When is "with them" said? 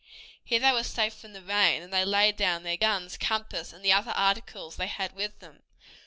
5.13-5.61